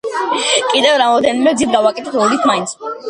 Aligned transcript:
კიდევ 0.71 0.97
რამოდენიმე 1.01 1.53
გზით 1.59 1.75
გავაკეთოთ, 1.77 2.19
ორით 2.25 2.49
მაინც. 2.53 2.75